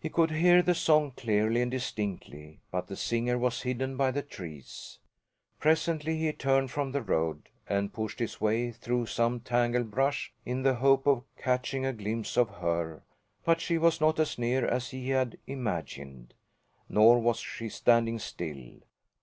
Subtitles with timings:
[0.00, 4.22] He could hear the song clearly and distinctly, but the singer was hidden by the
[4.22, 5.00] trees.
[5.60, 10.62] Presently he turned from the road and pushed his way through some tangle brush in
[10.62, 13.02] the hope of catching a glimpse of her;
[13.44, 16.32] but she was not as near as he had imagined.
[16.88, 18.76] Nor was she standing still.